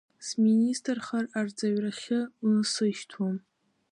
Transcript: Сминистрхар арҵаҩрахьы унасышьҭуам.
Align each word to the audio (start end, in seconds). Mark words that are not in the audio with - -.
Сминистрхар 0.27 1.25
арҵаҩрахьы 1.39 2.19
унасышьҭуам. 2.45 3.35